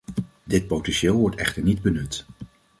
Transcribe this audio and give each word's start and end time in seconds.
Dit 0.43 0.67
potentieel 0.67 1.15
wordt 1.15 1.35
echter 1.35 1.63
niet 1.63 1.81
benut. 1.81 2.25